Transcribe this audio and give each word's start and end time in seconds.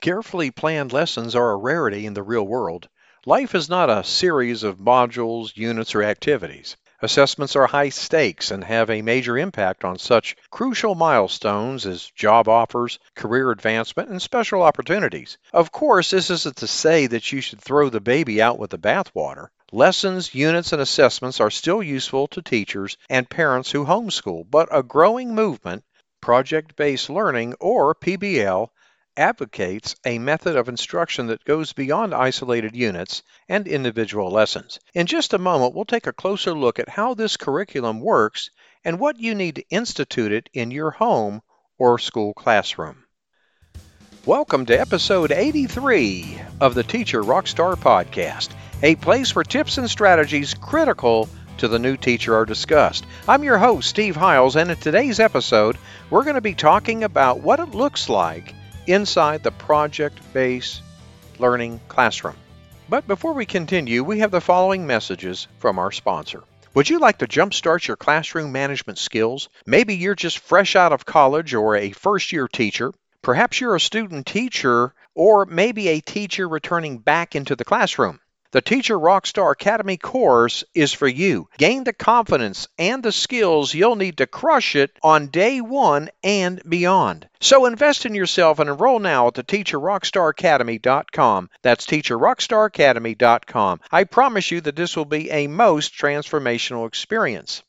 Carefully 0.00 0.50
planned 0.50 0.94
lessons 0.94 1.36
are 1.36 1.50
a 1.50 1.56
rarity 1.56 2.06
in 2.06 2.14
the 2.14 2.22
real 2.22 2.46
world. 2.46 2.88
Life 3.26 3.54
is 3.54 3.68
not 3.68 3.90
a 3.90 4.02
series 4.02 4.62
of 4.62 4.78
modules, 4.78 5.54
units, 5.54 5.94
or 5.94 6.02
activities. 6.02 6.78
Assessments 7.02 7.54
are 7.54 7.66
high 7.66 7.90
stakes 7.90 8.50
and 8.50 8.64
have 8.64 8.88
a 8.88 9.02
major 9.02 9.36
impact 9.36 9.84
on 9.84 9.98
such 9.98 10.36
crucial 10.50 10.94
milestones 10.94 11.84
as 11.84 12.10
job 12.12 12.48
offers, 12.48 12.98
career 13.14 13.50
advancement, 13.50 14.08
and 14.08 14.22
special 14.22 14.62
opportunities. 14.62 15.36
Of 15.52 15.70
course, 15.70 16.12
this 16.12 16.30
isn't 16.30 16.56
to 16.56 16.66
say 16.66 17.06
that 17.06 17.30
you 17.30 17.42
should 17.42 17.60
throw 17.60 17.90
the 17.90 18.00
baby 18.00 18.40
out 18.40 18.58
with 18.58 18.70
the 18.70 18.78
bathwater. 18.78 19.48
Lessons, 19.70 20.34
units, 20.34 20.72
and 20.72 20.80
assessments 20.80 21.40
are 21.40 21.50
still 21.50 21.82
useful 21.82 22.26
to 22.28 22.40
teachers 22.40 22.96
and 23.10 23.28
parents 23.28 23.70
who 23.70 23.84
homeschool, 23.84 24.46
but 24.50 24.70
a 24.72 24.82
growing 24.82 25.34
movement, 25.34 25.84
project 26.22 26.74
based 26.74 27.10
learning 27.10 27.54
or 27.60 27.94
PBL, 27.94 28.70
advocates 29.20 29.94
a 30.06 30.18
method 30.18 30.56
of 30.56 30.66
instruction 30.66 31.26
that 31.26 31.44
goes 31.44 31.74
beyond 31.74 32.14
isolated 32.14 32.74
units 32.74 33.22
and 33.50 33.68
individual 33.68 34.30
lessons. 34.30 34.80
In 34.94 35.06
just 35.06 35.34
a 35.34 35.38
moment, 35.38 35.74
we'll 35.74 35.84
take 35.84 36.06
a 36.06 36.12
closer 36.12 36.54
look 36.54 36.78
at 36.78 36.88
how 36.88 37.12
this 37.12 37.36
curriculum 37.36 38.00
works 38.00 38.48
and 38.82 38.98
what 38.98 39.18
you 39.18 39.34
need 39.34 39.56
to 39.56 39.68
institute 39.68 40.32
it 40.32 40.48
in 40.54 40.70
your 40.70 40.90
home 40.90 41.42
or 41.76 41.98
school 41.98 42.32
classroom. 42.32 43.04
Welcome 44.24 44.64
to 44.66 44.80
episode 44.80 45.32
83 45.32 46.40
of 46.58 46.74
the 46.74 46.82
Teacher 46.82 47.22
Rockstar 47.22 47.76
Podcast, 47.76 48.48
a 48.82 48.94
place 48.94 49.34
where 49.34 49.44
tips 49.44 49.76
and 49.76 49.90
strategies 49.90 50.54
critical 50.54 51.28
to 51.58 51.68
the 51.68 51.78
new 51.78 51.98
teacher 51.98 52.34
are 52.34 52.46
discussed. 52.46 53.04
I'm 53.28 53.44
your 53.44 53.58
host, 53.58 53.90
Steve 53.90 54.16
Hiles, 54.16 54.56
and 54.56 54.70
in 54.70 54.78
today's 54.78 55.20
episode, 55.20 55.76
we're 56.08 56.24
going 56.24 56.36
to 56.36 56.40
be 56.40 56.54
talking 56.54 57.04
about 57.04 57.40
what 57.40 57.60
it 57.60 57.74
looks 57.74 58.08
like 58.08 58.54
inside 58.92 59.42
the 59.42 59.50
project-based 59.50 60.82
learning 61.38 61.80
classroom. 61.88 62.36
But 62.88 63.06
before 63.06 63.32
we 63.32 63.46
continue, 63.46 64.02
we 64.02 64.18
have 64.18 64.30
the 64.30 64.40
following 64.40 64.86
messages 64.86 65.46
from 65.58 65.78
our 65.78 65.92
sponsor. 65.92 66.42
Would 66.74 66.88
you 66.88 66.98
like 66.98 67.18
to 67.18 67.26
jumpstart 67.26 67.86
your 67.86 67.96
classroom 67.96 68.52
management 68.52 68.98
skills? 68.98 69.48
Maybe 69.66 69.96
you're 69.96 70.14
just 70.14 70.38
fresh 70.38 70.76
out 70.76 70.92
of 70.92 71.04
college 71.04 71.54
or 71.54 71.76
a 71.76 71.90
first 71.90 72.32
year 72.32 72.48
teacher. 72.48 72.92
Perhaps 73.22 73.60
you're 73.60 73.76
a 73.76 73.80
student 73.80 74.26
teacher 74.26 74.94
or 75.14 75.46
maybe 75.46 75.88
a 75.88 76.00
teacher 76.00 76.48
returning 76.48 76.98
back 76.98 77.34
into 77.34 77.56
the 77.56 77.64
classroom. 77.64 78.20
The 78.52 78.60
Teacher 78.60 78.98
Rockstar 78.98 79.52
Academy 79.52 79.96
course 79.96 80.64
is 80.74 80.92
for 80.92 81.06
you. 81.06 81.48
Gain 81.56 81.84
the 81.84 81.92
confidence 81.92 82.66
and 82.78 83.00
the 83.00 83.12
skills 83.12 83.72
you'll 83.72 83.94
need 83.94 84.16
to 84.16 84.26
crush 84.26 84.74
it 84.74 84.90
on 85.04 85.28
day 85.28 85.60
one 85.60 86.10
and 86.24 86.60
beyond. 86.68 87.28
So 87.40 87.66
invest 87.66 88.06
in 88.06 88.16
yourself 88.16 88.58
and 88.58 88.68
enroll 88.68 88.98
now 88.98 89.28
at 89.28 89.34
the 89.34 89.44
TeacherRockstarAcademy.com. 89.44 91.48
That's 91.62 91.86
TeacherRockstarAcademy.com. 91.86 93.80
I 93.92 94.02
promise 94.02 94.50
you 94.50 94.60
that 94.62 94.74
this 94.74 94.96
will 94.96 95.04
be 95.04 95.30
a 95.30 95.46
most 95.46 95.94
transformational 95.94 96.88
experience. 96.88 97.62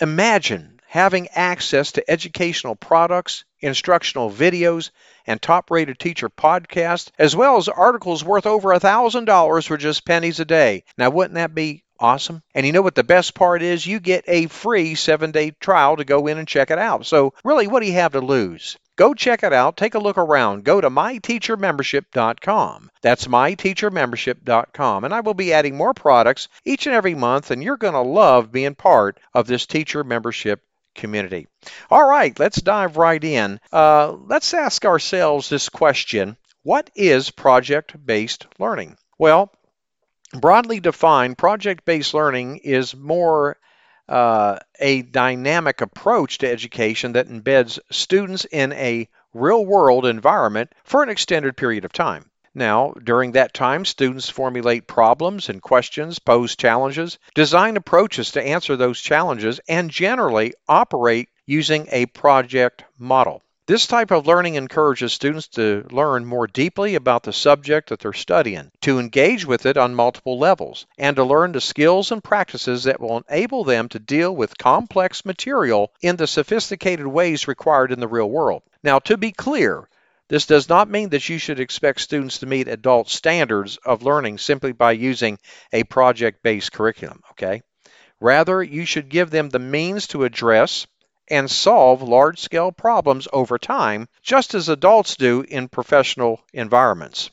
Imagine 0.00 0.80
having 0.86 1.28
access 1.28 1.92
to 1.92 2.10
educational 2.10 2.76
products, 2.76 3.44
instructional 3.64 4.30
videos, 4.30 4.90
and 5.26 5.40
top 5.40 5.70
rated 5.70 5.98
teacher 5.98 6.28
podcasts, 6.28 7.10
as 7.18 7.34
well 7.34 7.56
as 7.56 7.68
articles 7.68 8.22
worth 8.22 8.46
over 8.46 8.72
a 8.72 8.80
$1,000 8.80 9.66
for 9.66 9.76
just 9.76 10.04
pennies 10.04 10.38
a 10.38 10.44
day. 10.44 10.84
Now, 10.98 11.10
wouldn't 11.10 11.34
that 11.34 11.54
be 11.54 11.82
awesome? 11.98 12.42
And 12.54 12.66
you 12.66 12.72
know 12.72 12.82
what 12.82 12.94
the 12.94 13.04
best 13.04 13.34
part 13.34 13.62
is? 13.62 13.86
You 13.86 14.00
get 14.00 14.24
a 14.28 14.48
free 14.48 14.94
seven 14.94 15.30
day 15.30 15.52
trial 15.52 15.96
to 15.96 16.04
go 16.04 16.26
in 16.26 16.36
and 16.38 16.46
check 16.46 16.70
it 16.70 16.78
out. 16.78 17.06
So, 17.06 17.32
really, 17.42 17.66
what 17.66 17.80
do 17.80 17.86
you 17.86 17.94
have 17.94 18.12
to 18.12 18.20
lose? 18.20 18.76
Go 18.96 19.12
check 19.12 19.42
it 19.42 19.52
out. 19.52 19.76
Take 19.76 19.96
a 19.96 19.98
look 19.98 20.18
around. 20.18 20.62
Go 20.62 20.80
to 20.80 20.88
myteachermembership.com. 20.88 22.90
That's 23.02 23.26
myteachermembership.com. 23.26 25.04
And 25.04 25.12
I 25.12 25.20
will 25.20 25.34
be 25.34 25.52
adding 25.52 25.76
more 25.76 25.94
products 25.94 26.46
each 26.64 26.86
and 26.86 26.94
every 26.94 27.16
month, 27.16 27.50
and 27.50 27.60
you're 27.62 27.76
going 27.76 27.94
to 27.94 28.02
love 28.02 28.52
being 28.52 28.76
part 28.76 29.18
of 29.32 29.48
this 29.48 29.66
teacher 29.66 30.04
membership 30.04 30.62
community. 30.94 31.46
All 31.90 32.08
right, 32.08 32.38
let's 32.38 32.60
dive 32.60 32.96
right 32.96 33.22
in. 33.22 33.60
Uh, 33.72 34.12
let's 34.12 34.54
ask 34.54 34.84
ourselves 34.84 35.48
this 35.48 35.68
question 35.68 36.36
What 36.62 36.90
is 36.94 37.30
project 37.30 37.94
based 38.04 38.46
learning? 38.58 38.96
Well, 39.18 39.52
broadly 40.32 40.80
defined, 40.80 41.38
project 41.38 41.84
based 41.84 42.14
learning 42.14 42.58
is 42.58 42.94
more 42.94 43.56
uh, 44.08 44.58
a 44.78 45.02
dynamic 45.02 45.80
approach 45.80 46.38
to 46.38 46.50
education 46.50 47.12
that 47.12 47.28
embeds 47.28 47.78
students 47.90 48.44
in 48.44 48.72
a 48.72 49.08
real 49.32 49.64
world 49.64 50.06
environment 50.06 50.72
for 50.84 51.02
an 51.02 51.08
extended 51.08 51.56
period 51.56 51.84
of 51.84 51.92
time. 51.92 52.30
Now, 52.54 52.92
during 53.02 53.32
that 53.32 53.52
time, 53.52 53.84
students 53.84 54.30
formulate 54.30 54.86
problems 54.86 55.48
and 55.48 55.60
questions, 55.60 56.20
pose 56.20 56.54
challenges, 56.54 57.18
design 57.34 57.76
approaches 57.76 58.30
to 58.32 58.42
answer 58.42 58.76
those 58.76 59.00
challenges, 59.00 59.60
and 59.68 59.90
generally 59.90 60.54
operate 60.68 61.28
using 61.46 61.88
a 61.90 62.06
project 62.06 62.84
model. 62.96 63.42
This 63.66 63.86
type 63.86 64.10
of 64.10 64.26
learning 64.26 64.56
encourages 64.56 65.14
students 65.14 65.48
to 65.48 65.86
learn 65.90 66.26
more 66.26 66.46
deeply 66.46 66.96
about 66.96 67.22
the 67.22 67.32
subject 67.32 67.88
that 67.88 67.98
they're 67.98 68.12
studying, 68.12 68.70
to 68.82 68.98
engage 68.98 69.46
with 69.46 69.64
it 69.64 69.78
on 69.78 69.94
multiple 69.94 70.38
levels, 70.38 70.84
and 70.98 71.16
to 71.16 71.24
learn 71.24 71.52
the 71.52 71.62
skills 71.62 72.12
and 72.12 72.22
practices 72.22 72.84
that 72.84 73.00
will 73.00 73.24
enable 73.28 73.64
them 73.64 73.88
to 73.88 73.98
deal 73.98 74.36
with 74.36 74.58
complex 74.58 75.24
material 75.24 75.90
in 76.02 76.16
the 76.16 76.26
sophisticated 76.26 77.06
ways 77.06 77.48
required 77.48 77.90
in 77.90 78.00
the 78.00 78.06
real 78.06 78.28
world. 78.28 78.62
Now, 78.82 78.98
to 78.98 79.16
be 79.16 79.32
clear, 79.32 79.88
this 80.28 80.46
does 80.46 80.68
not 80.68 80.88
mean 80.88 81.10
that 81.10 81.28
you 81.28 81.38
should 81.38 81.60
expect 81.60 82.00
students 82.00 82.38
to 82.38 82.46
meet 82.46 82.68
adult 82.68 83.08
standards 83.08 83.76
of 83.84 84.02
learning 84.02 84.38
simply 84.38 84.72
by 84.72 84.92
using 84.92 85.38
a 85.72 85.84
project 85.84 86.42
based 86.42 86.72
curriculum, 86.72 87.20
okay? 87.32 87.62
Rather, 88.20 88.62
you 88.62 88.86
should 88.86 89.08
give 89.08 89.30
them 89.30 89.50
the 89.50 89.58
means 89.58 90.06
to 90.06 90.24
address 90.24 90.86
and 91.28 91.50
solve 91.50 92.02
large 92.02 92.38
scale 92.40 92.72
problems 92.72 93.28
over 93.32 93.58
time, 93.58 94.08
just 94.22 94.54
as 94.54 94.68
adults 94.68 95.16
do 95.16 95.42
in 95.42 95.68
professional 95.68 96.40
environments. 96.52 97.30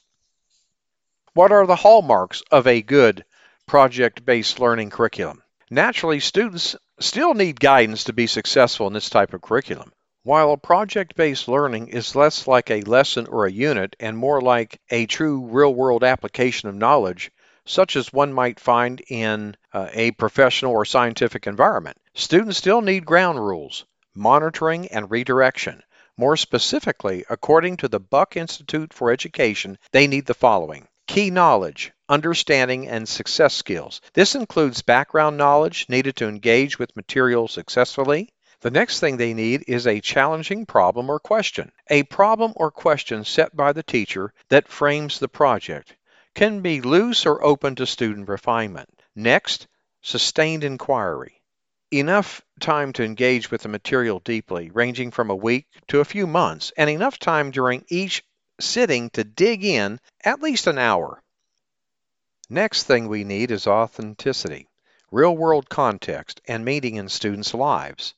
What 1.34 1.52
are 1.52 1.66
the 1.66 1.75
hallmarks 1.75 2.41
of 2.52 2.68
a 2.68 2.81
good 2.81 3.23
project 3.68 4.25
based 4.25 4.59
learning 4.59 4.90
curriculum? 4.90 5.41
Naturally, 5.69 6.19
students 6.19 6.75
still 7.00 7.34
need 7.34 7.59
guidance 7.59 8.06
to 8.06 8.13
be 8.13 8.28
successful 8.28 8.88
in 8.88 8.94
this 8.94 9.09
type 9.09 9.34
of 9.34 9.41
curriculum. 9.41 9.94
While 10.24 10.56
project 10.56 11.16
based 11.16 11.48
learning 11.48 11.88
is 11.88 12.16
less 12.16 12.46
like 12.46 12.70
a 12.70 12.82
lesson 12.82 13.26
or 13.26 13.48
a 13.48 13.52
unit 13.52 13.96
and 14.00 14.16
more 14.16 14.40
like 14.40 14.80
a 14.92 15.08
true 15.08 15.48
real 15.48 15.74
world 15.74 16.04
application 16.04 16.70
of 16.70 16.76
knowledge, 16.76 17.32
such 17.66 17.96
as 17.96 18.14
one 18.14 18.32
might 18.32 18.59
find 18.59 19.02
in 19.08 19.58
uh, 19.74 19.88
a 19.92 20.12
professional 20.12 20.74
or 20.74 20.86
scientific 20.86 21.48
environment, 21.48 21.98
students 22.14 22.59
still 22.59 22.82
need 22.82 23.04
ground 23.04 23.44
rules, 23.44 23.86
monitoring, 24.14 24.88
and 24.90 25.09
redirection. 25.09 25.82
More 26.18 26.38
specifically, 26.38 27.26
according 27.28 27.78
to 27.78 27.88
the 27.88 28.00
Buck 28.00 28.38
Institute 28.38 28.94
for 28.94 29.12
Education, 29.12 29.80
they 29.92 30.06
need 30.06 30.28
the 30.28 30.36
following 30.36 30.88
key 31.08 31.32
knowledge, 31.32 31.94
understanding, 32.08 32.88
and 32.88 33.09
success 33.09 33.56
skills. 33.56 34.02
This 34.14 34.36
includes 34.36 34.84
background 34.84 35.38
knowledge 35.38 35.88
needed 35.90 36.16
to 36.18 36.28
engage 36.28 36.78
with 36.78 36.96
material 36.96 37.48
successfully 37.48 38.30
the 38.61 38.72
next 38.72 38.99
thing 38.99 39.17
they 39.17 39.33
need 39.33 39.63
is 39.67 39.88
a 39.88 39.99
challenging 39.99 40.66
problem 40.66 41.09
or 41.09 41.19
question. 41.19 41.72
A 41.89 42.03
problem 42.03 42.53
or 42.55 42.69
question 42.69 43.25
set 43.25 43.55
by 43.55 43.73
the 43.73 43.81
teacher 43.81 44.33
that 44.49 44.67
frames 44.67 45.17
the 45.17 45.27
project 45.27 45.95
can 46.35 46.61
be 46.61 46.79
loose 46.79 47.25
or 47.25 47.44
open 47.44 47.75
to 47.75 47.88
student 47.88 48.29
refinement. 48.29 48.89
Next, 49.16 49.67
sustained 50.01 50.63
inquiry. 50.63 51.41
Enough 51.91 52.41
time 52.59 52.94
to 52.94 53.03
engage 53.03 53.51
with 53.51 53.63
the 53.63 53.69
material 53.69 54.19
deeply, 54.19 54.69
ranging 54.69 55.11
from 55.11 55.29
a 55.29 55.35
week 55.35 55.66
to 55.88 55.99
a 55.99 56.05
few 56.05 56.28
months, 56.28 56.72
and 56.78 56.89
enough 56.89 57.19
time 57.19 57.51
during 57.51 57.83
each 57.89 58.23
sitting 58.59 59.09
to 59.09 59.23
dig 59.23 59.66
in 59.66 59.99
at 60.23 60.41
least 60.41 60.67
an 60.67 60.78
hour. 60.78 61.22
Next 62.47 62.84
thing 62.84 63.07
we 63.07 63.23
need 63.23 63.49
is 63.49 63.66
authenticity, 63.66 64.69
real 65.11 65.35
world 65.35 65.67
context, 65.67 66.41
and 66.47 66.64
meaning 66.64 66.96
in 66.96 67.09
students' 67.09 67.53
lives. 67.53 68.14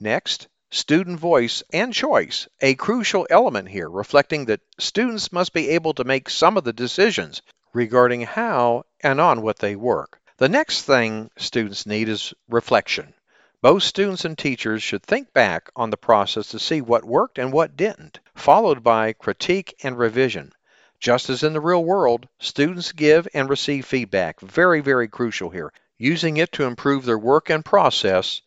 Next, 0.00 0.46
student 0.70 1.18
voice 1.18 1.64
and 1.72 1.92
choice, 1.92 2.46
a 2.60 2.76
crucial 2.76 3.26
element 3.30 3.68
here, 3.68 3.90
reflecting 3.90 4.44
that 4.44 4.60
students 4.78 5.32
must 5.32 5.52
be 5.52 5.70
able 5.70 5.92
to 5.94 6.04
make 6.04 6.30
some 6.30 6.56
of 6.56 6.62
the 6.62 6.72
decisions 6.72 7.42
regarding 7.72 8.20
how 8.20 8.84
and 9.00 9.20
on 9.20 9.42
what 9.42 9.58
they 9.58 9.74
work. 9.74 10.20
The 10.36 10.48
next 10.48 10.82
thing 10.82 11.30
students 11.36 11.84
need 11.84 12.08
is 12.08 12.32
reflection. 12.48 13.12
Both 13.60 13.82
students 13.82 14.24
and 14.24 14.38
teachers 14.38 14.84
should 14.84 15.02
think 15.02 15.32
back 15.32 15.68
on 15.74 15.90
the 15.90 15.96
process 15.96 16.46
to 16.50 16.60
see 16.60 16.80
what 16.80 17.04
worked 17.04 17.38
and 17.38 17.52
what 17.52 17.76
didn't, 17.76 18.20
followed 18.36 18.84
by 18.84 19.14
critique 19.14 19.74
and 19.82 19.98
revision. 19.98 20.52
Just 21.00 21.28
as 21.28 21.42
in 21.42 21.54
the 21.54 21.60
real 21.60 21.84
world, 21.84 22.28
students 22.38 22.92
give 22.92 23.26
and 23.34 23.50
receive 23.50 23.84
feedback. 23.84 24.40
Very, 24.40 24.80
very 24.80 25.08
crucial 25.08 25.50
here. 25.50 25.72
Using 25.98 26.36
it 26.36 26.52
to 26.52 26.66
improve 26.66 27.04
their 27.04 27.18
work 27.18 27.50
and 27.50 27.64
process 27.64 28.42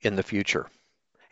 in 0.00 0.14
the 0.14 0.22
future. 0.22 0.68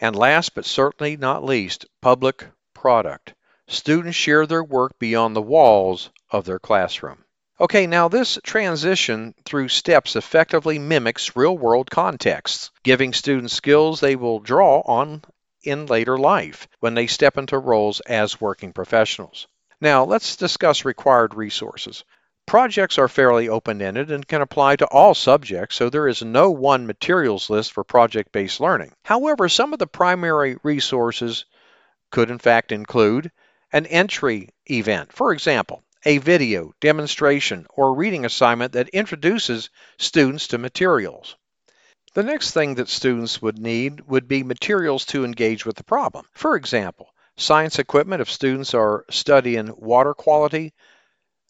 And 0.01 0.17
last 0.17 0.55
but 0.55 0.65
certainly 0.65 1.17
not 1.17 1.45
least, 1.45 1.85
public 2.01 2.47
product. 2.75 3.35
Students 3.69 4.17
share 4.17 4.47
their 4.47 4.65
work 4.65 4.99
beyond 4.99 5.37
the 5.37 5.43
walls 5.43 6.11
of 6.31 6.47
their 6.47 6.59
classroom. 6.59 7.25
Okay, 7.61 7.87
now 7.87 8.09
this 8.09 8.39
transition 8.43 9.35
through 9.45 9.69
steps 9.69 10.17
effectively 10.17 10.79
mimics 10.79 11.37
real 11.37 11.59
world 11.59 11.91
contexts, 11.91 12.71
giving 12.83 13.13
students 13.13 13.53
skills 13.53 14.01
they 14.01 14.17
will 14.17 14.41
draw 14.41 14.81
on 14.87 15.23
in 15.63 15.85
later 15.85 16.17
life 16.17 16.67
when 16.79 16.95
they 16.95 17.07
step 17.07 17.37
into 17.37 17.59
roles 17.59 18.01
as 18.01 18.41
working 18.41 18.73
professionals. 18.73 19.47
Now, 19.83 20.05
let's 20.05 20.37
discuss 20.37 20.87
required 20.87 21.35
resources. 21.35 22.05
Projects 22.51 22.99
are 22.99 23.07
fairly 23.07 23.49
open 23.49 23.81
ended 23.81 24.11
and 24.11 24.27
can 24.27 24.43
apply 24.43 24.75
to 24.75 24.87
all 24.87 25.15
subjects, 25.15 25.77
so 25.77 25.89
there 25.89 26.09
is 26.09 26.21
no 26.21 26.51
one 26.51 26.85
materials 26.85 27.49
list 27.49 27.71
for 27.71 27.85
project 27.85 28.33
based 28.33 28.59
learning. 28.59 28.91
However, 29.05 29.49
some 29.49 29.73
of 29.73 29.79
the 29.79 29.87
primary 29.87 30.57
resources 30.65 31.45
could, 32.11 32.29
in 32.29 32.41
fact, 32.41 32.73
include 32.73 33.31
an 33.73 33.87
entry 33.87 34.49
event. 34.69 35.13
For 35.13 35.33
example, 35.33 35.85
a 36.05 36.19
video, 36.19 36.73
demonstration, 36.81 37.69
or 37.71 37.95
reading 37.95 38.25
assignment 38.25 38.73
that 38.73 38.89
introduces 38.89 39.71
students 39.97 40.49
to 40.49 40.59
materials. 40.59 41.37
The 42.15 42.25
next 42.25 42.51
thing 42.51 42.75
that 42.75 42.89
students 42.89 43.41
would 43.41 43.61
need 43.61 44.01
would 44.09 44.27
be 44.27 44.43
materials 44.43 45.05
to 45.05 45.25
engage 45.25 45.65
with 45.65 45.77
the 45.77 45.85
problem. 45.85 46.27
For 46.35 46.57
example, 46.57 47.15
science 47.37 47.79
equipment 47.79 48.23
if 48.23 48.29
students 48.29 48.75
are 48.75 49.05
studying 49.09 49.73
water 49.77 50.15
quality, 50.15 50.73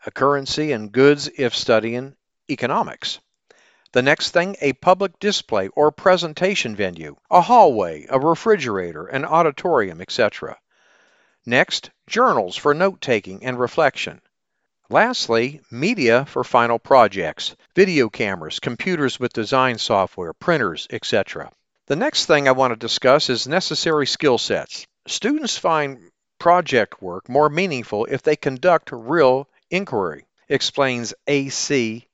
a 0.06 0.10
currency, 0.10 0.72
and 0.72 0.92
goods 0.92 1.28
if 1.36 1.54
studying 1.54 2.16
economics. 2.48 3.18
The 3.92 4.02
next 4.02 4.30
thing, 4.30 4.56
a 4.60 4.72
public 4.74 5.18
display 5.18 5.68
or 5.68 5.90
presentation 5.90 6.76
venue, 6.76 7.16
a 7.30 7.40
hallway, 7.40 8.06
a 8.08 8.20
refrigerator, 8.20 9.06
an 9.06 9.24
auditorium, 9.24 10.00
etc. 10.00 10.56
Next, 11.44 11.90
journals 12.06 12.56
for 12.56 12.72
note 12.72 13.00
taking 13.00 13.44
and 13.44 13.58
reflection. 13.58 14.20
Lastly, 14.90 15.60
media 15.70 16.24
for 16.26 16.44
final 16.44 16.78
projects, 16.78 17.56
video 17.74 18.08
cameras, 18.08 18.60
computers 18.60 19.18
with 19.18 19.32
design 19.32 19.78
software, 19.78 20.32
printers, 20.32 20.86
etc. 20.90 21.50
The 21.86 21.96
next 21.96 22.26
thing 22.26 22.46
I 22.46 22.52
want 22.52 22.72
to 22.72 22.76
discuss 22.76 23.30
is 23.30 23.48
necessary 23.48 24.06
skill 24.06 24.38
sets. 24.38 24.86
Students 25.06 25.58
find 25.58 26.10
project 26.38 27.02
work 27.02 27.28
more 27.28 27.48
meaningful 27.48 28.04
if 28.06 28.22
they 28.22 28.36
conduct 28.36 28.90
real 28.92 29.48
inquiry, 29.70 30.26
explains 30.48 31.14
ASCD 31.26 32.06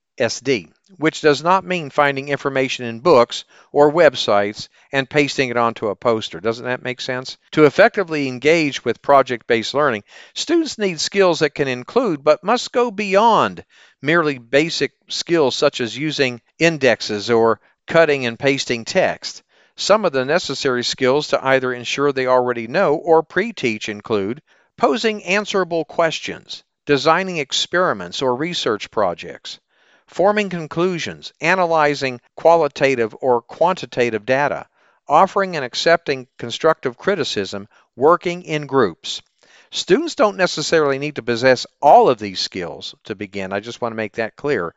which 0.99 1.21
does 1.21 1.43
not 1.43 1.65
mean 1.65 1.91
finding 1.91 2.29
information 2.29 2.85
in 2.85 3.01
books 3.01 3.45
or 3.73 3.93
websites 3.93 4.69
and 4.93 5.11
pasting 5.11 5.49
it 5.49 5.57
onto 5.57 5.89
a 5.89 5.97
poster. 5.97 6.39
Doesn't 6.39 6.65
that 6.65 6.85
make 6.85 7.01
sense? 7.01 7.37
To 7.53 7.65
effectively 7.65 8.29
engage 8.29 8.85
with 8.85 9.03
project 9.03 9.49
based 9.49 9.75
learning, 9.75 10.05
students 10.33 10.79
need 10.79 11.01
skills 11.01 11.41
that 11.41 11.57
can 11.57 11.67
include 11.67 12.23
but 12.23 12.45
must 12.45 12.71
go 12.71 12.93
beyond 12.93 13.65
merely 14.01 14.39
basic 14.39 14.93
skills 15.09 15.57
such 15.57 15.81
as 15.81 15.99
using 15.99 16.41
indexes 16.59 17.29
or 17.29 17.61
cutting 17.89 18.27
and 18.27 18.39
pasting 18.39 18.85
text. 18.85 19.43
Some 19.75 20.05
of 20.05 20.13
the 20.13 20.25
necessary 20.25 20.85
skills 20.85 21.29
to 21.29 21.45
either 21.45 21.73
ensure 21.73 22.13
they 22.13 22.27
already 22.27 22.69
know 22.69 22.95
or 22.95 23.25
pre 23.25 23.53
teach 23.53 23.89
include 23.89 24.41
posing 24.79 25.25
answerable 25.25 25.85
questions, 25.85 26.63
designing 26.87 27.37
experiments 27.37 28.23
or 28.23 28.35
research 28.35 28.91
projects 28.91 29.61
forming 30.07 30.49
conclusions, 30.49 31.33
analyzing 31.41 32.21
qualitative 32.37 33.15
or 33.21 33.43
quantitative 33.43 34.25
data, 34.25 34.67
offering 35.09 35.57
and 35.57 35.65
accepting 35.65 36.27
constructive 36.39 36.97
criticism, 36.97 37.69
working 37.97 38.43
in 38.43 38.67
groups. 38.67 39.23
Students 39.71 40.15
don't 40.15 40.37
necessarily 40.37 40.99
need 40.99 41.17
to 41.17 41.23
possess 41.23 41.67
all 41.83 42.09
of 42.09 42.19
these 42.19 42.41
skills 42.41 42.95
to 43.05 43.15
begin. 43.15 43.53
I 43.53 43.61
just 43.61 43.81
want 43.81 43.93
to 43.93 43.97
make 43.97 44.15
that 44.15 44.37
clear. 44.37 44.75